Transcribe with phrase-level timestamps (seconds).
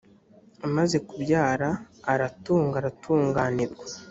[0.67, 1.69] amaze kubyara
[2.13, 3.83] aratunga aratunaginirwa